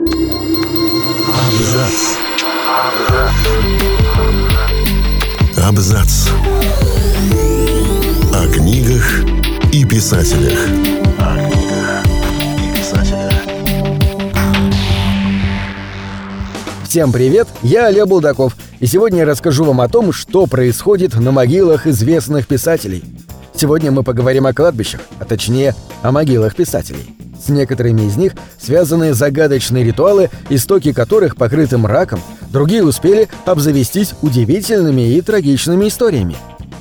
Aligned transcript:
Абзац. 0.00 1.92
Абзац. 5.62 6.28
О 8.32 8.46
книгах 8.50 9.24
и 9.74 9.84
писателях. 9.84 10.58
Всем 16.84 17.12
привет, 17.12 17.46
я 17.62 17.88
Олег 17.88 18.06
Булдаков, 18.06 18.56
и 18.78 18.86
сегодня 18.86 19.18
я 19.18 19.26
расскажу 19.26 19.64
вам 19.64 19.82
о 19.82 19.88
том, 19.88 20.14
что 20.14 20.46
происходит 20.46 21.14
на 21.14 21.30
могилах 21.30 21.86
известных 21.86 22.46
писателей. 22.46 23.04
Сегодня 23.54 23.90
мы 23.90 24.02
поговорим 24.02 24.46
о 24.46 24.54
кладбищах, 24.54 25.02
а 25.18 25.26
точнее 25.26 25.74
о 26.00 26.10
могилах 26.10 26.56
писателей. 26.56 27.19
С 27.42 27.48
некоторыми 27.48 28.02
из 28.02 28.16
них 28.16 28.32
связаны 28.60 29.14
загадочные 29.14 29.84
ритуалы, 29.84 30.30
истоки 30.50 30.92
которых 30.92 31.36
покрыты 31.36 31.78
мраком, 31.78 32.20
другие 32.52 32.84
успели 32.84 33.28
обзавестись 33.46 34.14
удивительными 34.22 35.14
и 35.14 35.20
трагичными 35.20 35.88
историями. 35.88 36.36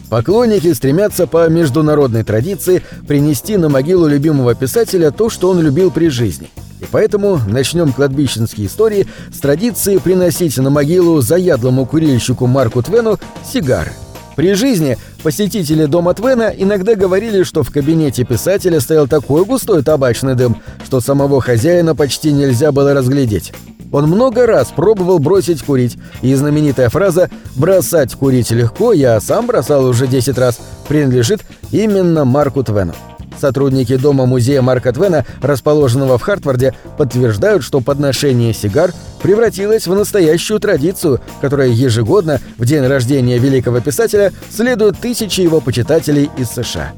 Поклонники 0.09 0.73
стремятся 0.73 1.27
по 1.27 1.47
международной 1.49 2.23
традиции 2.23 2.83
принести 3.07 3.57
на 3.57 3.69
могилу 3.69 4.07
любимого 4.07 4.55
писателя 4.55 5.11
то, 5.11 5.29
что 5.29 5.49
он 5.49 5.61
любил 5.61 5.91
при 5.91 6.09
жизни. 6.09 6.49
И 6.81 6.85
поэтому 6.89 7.39
начнем 7.47 7.93
кладбищенские 7.93 8.67
истории 8.67 9.07
с 9.33 9.39
традиции 9.39 9.97
приносить 9.97 10.57
на 10.57 10.69
могилу 10.69 11.21
заядлому 11.21 11.85
курильщику 11.85 12.47
Марку 12.47 12.81
Твену 12.81 13.19
сигары. 13.43 13.91
При 14.39 14.53
жизни 14.53 14.97
посетители 15.21 15.83
дома 15.83 16.13
Твена 16.13 16.49
иногда 16.55 16.95
говорили, 16.95 17.43
что 17.43 17.61
в 17.61 17.71
кабинете 17.71 18.23
писателя 18.23 18.79
стоял 18.79 19.05
такой 19.05 19.43
густой 19.43 19.83
табачный 19.83 20.33
дым, 20.35 20.55
что 20.85 21.01
самого 21.01 21.41
хозяина 21.41 21.93
почти 21.93 22.31
нельзя 22.31 22.71
было 22.71 22.93
разглядеть. 22.93 23.51
Он 23.91 24.05
много 24.05 24.45
раз 24.45 24.69
пробовал 24.73 25.19
бросить 25.19 25.61
курить, 25.61 25.97
и 26.21 26.33
знаменитая 26.35 26.87
фраза 26.87 27.29
«бросать 27.57 28.15
курить 28.15 28.51
легко, 28.51 28.93
я 28.93 29.19
сам 29.19 29.45
бросал 29.45 29.83
уже 29.85 30.07
10 30.07 30.37
раз» 30.37 30.57
принадлежит 30.87 31.41
именно 31.73 32.23
Марку 32.23 32.63
Твену. 32.63 32.95
Сотрудники 33.39 33.95
дома-музея 33.95 34.61
Марка 34.61 34.91
Твена, 34.91 35.25
расположенного 35.41 36.17
в 36.17 36.21
Хартварде, 36.21 36.73
подтверждают, 36.97 37.63
что 37.63 37.79
подношение 37.79 38.53
сигар 38.53 38.91
превратилось 39.21 39.87
в 39.87 39.95
настоящую 39.95 40.59
традицию, 40.59 41.21
которая 41.41 41.69
ежегодно, 41.69 42.39
в 42.57 42.65
день 42.65 42.85
рождения 42.85 43.37
великого 43.37 43.79
писателя, 43.79 44.33
следует 44.49 44.99
тысячи 44.99 45.41
его 45.41 45.61
почитателей 45.61 46.29
из 46.37 46.49
США. 46.49 46.91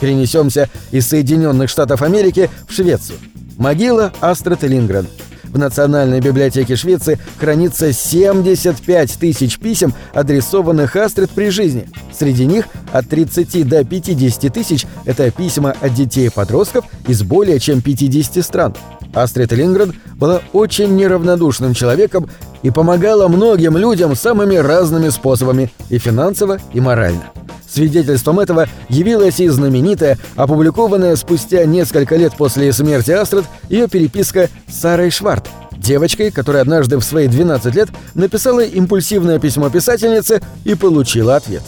Перенесемся 0.00 0.68
из 0.90 1.06
Соединенных 1.08 1.70
Штатов 1.70 2.02
Америки 2.02 2.50
в 2.68 2.72
Швецию. 2.72 3.18
Могила 3.56 4.12
Астрид 4.20 4.62
Лингрен– 4.62 5.06
в 5.52 5.58
Национальной 5.58 6.20
библиотеке 6.20 6.76
Швеции 6.76 7.18
хранится 7.38 7.92
75 7.92 9.18
тысяч 9.18 9.58
писем, 9.58 9.94
адресованных 10.14 10.96
Астрид 10.96 11.30
при 11.30 11.50
жизни. 11.50 11.88
Среди 12.12 12.46
них 12.46 12.66
от 12.92 13.08
30 13.08 13.68
до 13.68 13.84
50 13.84 14.52
тысяч– 14.52 14.86
это 15.04 15.30
письма 15.30 15.74
от 15.80 15.94
детей 15.94 16.26
и 16.26 16.30
подростков 16.30 16.84
из 17.06 17.22
более 17.22 17.58
чем 17.58 17.82
50 17.82 18.44
стран. 18.44 18.76
Астрид 19.12 19.52
Лингрен 19.52 19.94
была 20.16 20.40
очень 20.52 20.94
неравнодушным 20.94 21.74
человеком 21.74 22.28
и 22.62 22.70
помогала 22.70 23.26
многим 23.28 23.76
людям 23.76 24.14
самыми 24.14 24.56
разными 24.56 25.08
способами– 25.08 25.70
и 25.90 25.98
финансово, 25.98 26.58
и 26.72 26.80
морально. 26.80 27.24
Свидетельством 27.72 28.40
этого 28.40 28.68
явилась 28.88 29.38
и 29.40 29.48
знаменитая, 29.48 30.18
опубликованная 30.34 31.14
спустя 31.16 31.64
несколько 31.64 32.16
лет 32.16 32.34
после 32.36 32.72
смерти 32.72 33.12
Астрид, 33.12 33.44
ее 33.68 33.88
переписка 33.88 34.48
с 34.68 34.80
Сарой 34.80 35.10
Шварт, 35.10 35.48
девочкой, 35.72 36.32
которая 36.32 36.62
однажды 36.62 36.98
в 36.98 37.04
свои 37.04 37.28
12 37.28 37.74
лет 37.74 37.88
написала 38.14 38.60
импульсивное 38.60 39.38
письмо 39.38 39.70
писательнице 39.70 40.40
и 40.64 40.74
получила 40.74 41.36
ответ. 41.36 41.62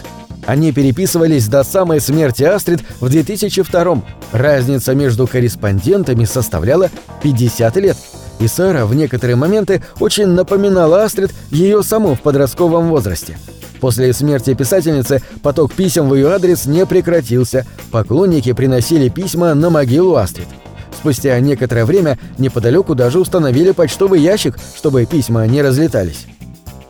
Они 0.45 0.73
переписывались 0.73 1.47
до 1.47 1.63
самой 1.63 2.01
смерти 2.01 2.43
Астрид 2.43 2.81
в 3.01 3.09
2002 3.09 3.83
-м. 3.83 4.03
Разница 4.33 4.95
между 4.95 5.29
корреспондентами 5.29 6.25
составляла 6.25 6.91
50 7.23 7.77
лет. 7.77 7.97
И 8.41 8.49
Сара 8.49 8.87
в 8.87 8.95
некоторые 8.97 9.37
моменты 9.37 9.85
очень 10.01 10.27
напоминала 10.27 11.05
Астрид 11.05 11.31
ее 11.51 11.85
саму 11.85 12.17
в 12.17 12.23
подростковом 12.23 12.89
возрасте. 12.89 13.39
После 13.83 14.13
смерти 14.13 14.55
писательницы 14.55 15.21
поток 15.43 15.73
писем 15.73 16.09
в 16.09 16.15
ее 16.15 16.29
адрес 16.29 16.67
не 16.67 16.87
прекратился. 16.87 17.67
Поклонники 17.91 18.53
приносили 18.53 19.09
письма 19.09 19.55
на 19.55 19.71
могилу 19.71 20.15
Астрид. 20.15 20.47
Спустя 20.97 21.41
некоторое 21.41 21.85
время 21.85 22.17
неподалеку 22.39 22.95
даже 22.95 23.19
установили 23.19 23.73
почтовый 23.73 24.21
ящик, 24.21 24.57
чтобы 24.77 25.05
письма 25.05 25.49
не 25.49 25.63
разлетались. 25.63 26.27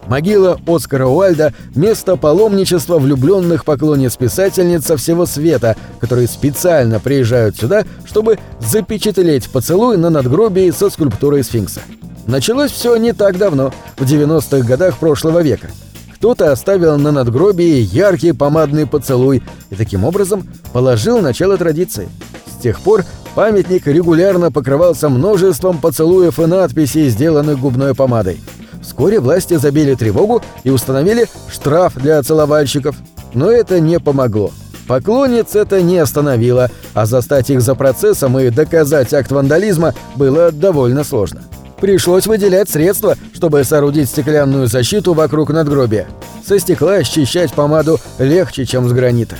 Могила 0.06 0.60
Оскара 0.66 1.06
Уальда– 1.06 1.54
место 1.75 2.16
паломничества 2.16 2.98
влюбленных 2.98 3.64
поклонниц 3.64 4.16
писательниц 4.16 4.84
со 4.84 4.98
всего 4.98 5.24
света, 5.24 5.76
которые 5.98 6.28
специально 6.28 7.00
приезжают 7.00 7.56
сюда, 7.56 7.84
чтобы 8.04 8.38
запечатлеть 8.60 9.48
поцелуй 9.48 9.97
на 9.97 10.10
надгробии 10.10 10.70
со 10.70 10.91
скульптурой 10.91 11.42
сфинкса. 11.42 11.80
Началось 12.26 12.70
все 12.70 12.97
не 12.97 13.14
так 13.14 13.38
давно, 13.38 13.72
в 13.97 14.03
90-х 14.03 14.66
годах 14.66 14.98
прошлого 14.98 15.42
века– 15.42 15.70
кто-то 16.22 16.53
оставил 16.53 16.99
на 16.99 17.10
надгробии 17.10 17.81
яркий 17.81 18.31
помадный 18.31 18.87
поцелуй 18.87 19.43
и 19.71 19.75
таким 19.75 20.05
образом 20.05 20.49
положил 20.72 21.21
начало 21.21 21.56
традиции. 21.56 22.09
С 22.47 22.62
тех 22.62 22.81
пор 22.81 23.05
памятник 23.34 23.88
регулярно 23.88 24.53
покрывался 24.53 25.09
множеством 25.09 25.78
поцелуев 25.78 26.38
и 26.38 26.47
надписей, 26.47 27.09
сделанных 27.09 27.59
губной 27.59 27.97
помадой. 27.97 28.41
Вскоре 28.81 29.19
власти 29.19 29.55
забили 29.55 29.97
тревогу 29.97 30.43
и 30.62 30.71
установили 30.71 31.27
штраф 31.50 31.97
для 31.97 32.22
целовальщиков. 32.22 32.94
Но 33.34 33.50
это 33.50 33.81
не 33.81 33.99
помогло. 33.99 34.53
Поклонниц 34.87 35.56
это 35.56 35.83
не 35.83 35.99
остановило, 35.99 36.71
а 36.94 37.04
застать 37.04 37.50
их 37.50 37.60
за 37.60 37.75
процессом 37.75 38.39
и 38.39 38.50
доказать 38.50 39.12
акт 39.12 39.33
вандализма 39.33 39.93
было 40.15 40.53
довольно 40.53 41.03
сложно. 41.03 41.43
Пришлось 41.82 42.28
выделять 42.28 42.70
средства, 42.70 43.16
чтобы 43.34 43.65
соорудить 43.65 44.09
стеклянную 44.09 44.69
защиту 44.69 45.15
вокруг 45.15 45.50
надгробия. 45.50 46.06
Со 46.47 46.60
стекла 46.60 47.03
счищать 47.03 47.53
помаду 47.53 47.98
легче, 48.20 48.65
чем 48.66 48.88
с 48.88 48.93
гранита. 48.93 49.34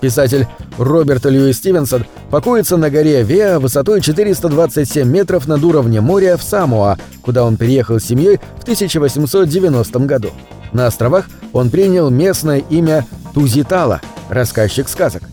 Писатель 0.00 0.46
Роберт 0.78 1.26
Льюис 1.26 1.58
Стивенсон 1.58 2.06
покоится 2.30 2.78
на 2.78 2.88
горе 2.88 3.22
Веа 3.22 3.58
высотой 3.58 4.00
427 4.00 5.06
метров 5.06 5.46
над 5.46 5.62
уровнем 5.64 6.04
моря 6.04 6.38
в 6.38 6.42
Самоа, 6.42 6.96
куда 7.20 7.44
он 7.44 7.58
переехал 7.58 8.00
с 8.00 8.04
семьей 8.04 8.38
в 8.58 8.62
1890 8.62 9.98
году. 9.98 10.30
На 10.72 10.86
островах 10.86 11.28
он 11.52 11.68
принял 11.68 12.08
местное 12.08 12.60
имя 12.70 13.04
Тузитала, 13.34 14.00
рассказчик 14.30 14.88
сказок. 14.88 15.24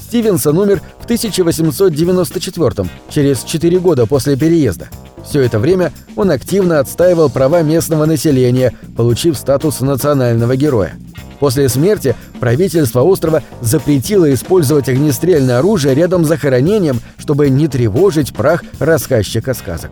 Стивенсон 0.00 0.58
умер 0.58 0.80
в 1.00 1.06
1894 1.06 2.88
через 3.10 3.42
4 3.42 3.78
года 3.80 4.06
после 4.06 4.36
переезда. 4.36 4.88
Все 5.28 5.42
это 5.42 5.58
время 5.58 5.92
он 6.16 6.30
активно 6.30 6.80
отстаивал 6.80 7.28
права 7.28 7.62
местного 7.62 8.06
населения, 8.06 8.72
получив 8.96 9.36
статус 9.36 9.80
национального 9.80 10.56
героя. 10.56 10.94
После 11.38 11.68
смерти 11.68 12.16
правительство 12.40 13.02
острова 13.02 13.42
запретило 13.60 14.32
использовать 14.32 14.88
огнестрельное 14.88 15.58
оружие 15.58 15.94
рядом 15.94 16.24
с 16.24 16.28
захоронением, 16.28 17.00
чтобы 17.18 17.50
не 17.50 17.68
тревожить 17.68 18.32
прах 18.34 18.64
рассказчика 18.78 19.52
сказок. 19.54 19.90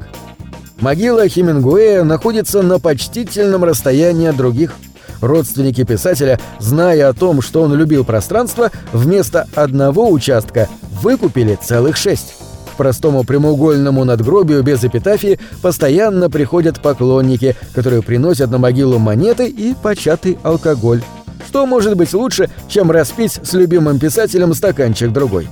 Могила 0.81 1.29
Хемингуэя 1.29 2.03
находится 2.03 2.63
на 2.63 2.79
почтительном 2.79 3.65
расстоянии 3.65 4.29
от 4.29 4.37
других. 4.37 4.75
Родственники 5.21 5.85
писателя, 5.85 6.41
зная 6.59 7.09
о 7.09 7.15
том, 7.15 7.43
что 7.43 7.63
он 7.63 7.75
любил 7.75 8.05
пространство, 8.05 8.71
вместо 8.93 9.47
одного 9.55 10.11
участка 10.11 10.69
выкупили 11.03 11.59
целых 11.63 11.97
шесть 11.97 12.35
простому 12.77 13.25
прямоугольному 13.25 14.05
надгробию 14.05 14.63
без 14.63 14.85
эпитафии 14.85 15.39
постоянно 15.63 16.31
приходят 16.31 16.81
поклонники, 16.81 17.57
которые 17.75 18.03
приносят 18.03 18.51
на 18.51 18.59
могилу 18.59 18.99
монеты 18.99 19.49
и 19.49 19.75
початый 19.83 20.39
алкоголь. 20.43 21.03
Что 21.49 21.67
может 21.67 21.97
быть 21.97 22.13
лучше, 22.13 22.51
чем 22.69 22.91
распить 22.91 23.41
с 23.43 23.53
любимым 23.55 23.99
писателем 23.99 24.55
стаканчик 24.55 25.13
другой? 25.13 25.49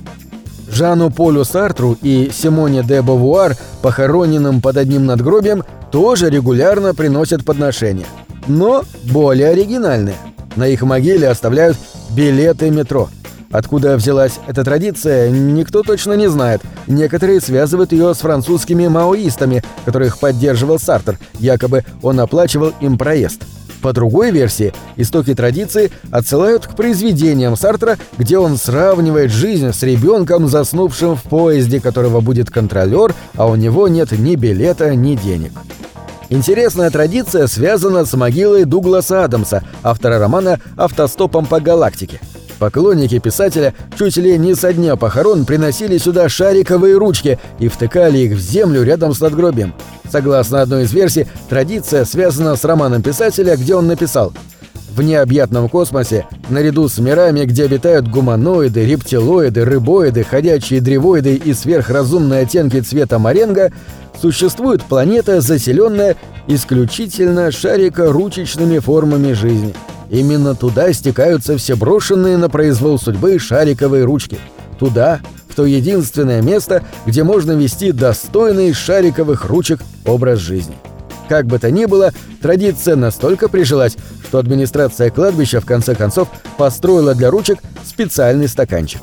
Жану 0.71 1.09
Полю 1.09 1.45
Сартру 1.45 1.97
и 2.01 2.31
Симоне 2.33 2.83
де 2.83 3.01
Бавуар, 3.01 3.55
похороненным 3.81 4.61
под 4.61 4.77
одним 4.77 5.05
надгробием, 5.05 5.63
тоже 5.91 6.29
регулярно 6.29 6.93
приносят 6.93 7.45
подношения. 7.45 8.05
Но 8.47 8.83
более 9.03 9.49
оригинальные. 9.49 10.15
На 10.55 10.67
их 10.67 10.81
могиле 10.81 11.29
оставляют 11.29 11.77
билеты 12.11 12.69
метро– 12.69 13.09
Откуда 13.51 13.95
взялась 13.95 14.39
эта 14.47 14.63
традиция, 14.63 15.29
никто 15.29 15.83
точно 15.83 16.13
не 16.13 16.29
знает. 16.29 16.61
Некоторые 16.87 17.41
связывают 17.41 17.91
ее 17.91 18.13
с 18.13 18.19
французскими 18.19 18.87
маоистами, 18.87 19.63
которых 19.85 20.17
поддерживал 20.19 20.79
Сартер, 20.79 21.17
якобы 21.39 21.83
он 22.01 22.19
оплачивал 22.19 22.73
им 22.81 22.97
проезд. 22.97 23.43
По 23.81 23.93
другой 23.93 24.31
версии, 24.31 24.73
истоки 24.95 25.35
традиции 25.35 25.91
отсылают 26.09 26.65
к 26.65 26.75
произведениям 26.75 27.55
Сартра, 27.55 27.97
где 28.17 28.39
он 28.39 28.57
сравнивает 28.57 29.31
жизнь 29.31 29.71
с 29.71 29.83
ребенком, 29.83 30.47
заснувшим 30.47 31.15
в 31.15 31.21
поезде, 31.21 31.79
которого 31.79 32.19
будет 32.19 32.49
контролер, 32.49 33.13
а 33.35 33.45
у 33.45 33.55
него 33.55 33.87
нет 33.87 34.11
ни 34.11 34.35
билета, 34.35 34.95
ни 34.95 35.15
денег. 35.15 35.51
Интересная 36.29 36.89
традиция 36.89 37.45
связана 37.45 38.05
с 38.05 38.13
могилой 38.15 38.65
Дугласа 38.65 39.23
Адамса, 39.23 39.63
автора 39.83 40.17
романа 40.17 40.59
«Автостопом 40.75 41.45
по 41.45 41.59
галактике». 41.59 42.19
Поклонники 42.59 43.19
писателя 43.19 43.73
чуть 43.97 44.17
ли 44.17 44.37
не 44.37 44.55
со 44.55 44.71
дня 44.71 44.95
похорон 44.95 45.45
приносили 45.45 45.97
сюда 45.97 46.29
шариковые 46.29 46.97
ручки 46.97 47.37
и 47.59 47.67
втыкали 47.67 48.19
их 48.19 48.37
в 48.37 48.39
землю 48.39 48.83
рядом 48.83 49.13
с 49.13 49.19
надгробием. 49.19 49.73
Согласно 50.09 50.61
одной 50.61 50.83
из 50.83 50.93
версий, 50.93 51.27
традиция 51.49 52.05
связана 52.05 52.55
с 52.55 52.63
романом 52.63 53.01
писателя, 53.01 53.57
где 53.57 53.75
он 53.75 53.87
написал 53.87 54.31
«В 54.95 55.01
необъятном 55.01 55.67
космосе, 55.67 56.25
наряду 56.49 56.87
с 56.87 56.97
мирами, 56.99 57.43
где 57.43 57.65
обитают 57.65 58.07
гуманоиды, 58.07 58.85
рептилоиды, 58.85 59.65
рыбоиды, 59.65 60.23
ходячие 60.23 60.79
древоиды 60.79 61.35
и 61.35 61.53
сверхразумные 61.53 62.43
оттенки 62.43 62.79
цвета 62.79 63.19
моренго, 63.19 63.73
существует 64.21 64.81
планета, 64.83 65.41
заселенная 65.41 66.15
исключительно 66.47 67.51
шарико-ручечными 67.51 68.79
формами 68.79 69.33
жизни». 69.33 69.73
Именно 70.09 70.55
туда 70.55 70.93
стекаются 70.93 71.57
все 71.57 71.75
брошенные 71.75 72.37
на 72.37 72.49
произвол 72.49 72.99
судьбы 72.99 73.39
шариковые 73.39 74.03
ручки. 74.03 74.37
Туда, 74.79 75.19
в 75.49 75.55
то 75.55 75.65
единственное 75.65 76.41
место, 76.41 76.83
где 77.05 77.23
можно 77.23 77.53
вести 77.53 77.91
достойный 77.91 78.73
шариковых 78.73 79.45
ручек 79.45 79.81
образ 80.05 80.39
жизни. 80.39 80.75
Как 81.27 81.47
бы 81.47 81.57
то 81.57 81.71
ни 81.71 81.85
было, 81.85 82.11
традиция 82.41 82.95
настолько 82.95 83.49
прижилась, 83.49 83.97
что 84.27 84.37
администрация 84.37 85.09
кладбища 85.09 85.59
в 85.59 85.65
конце 85.65 85.95
концов 85.95 86.27
построила 86.57 87.15
для 87.15 87.31
ручек 87.31 87.59
специальный 87.83 88.47
стаканчик. 88.47 89.01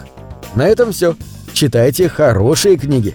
На 0.55 0.69
этом 0.69 0.93
все. 0.93 1.17
Читайте 1.53 2.09
хорошие 2.09 2.77
книги. 2.77 3.15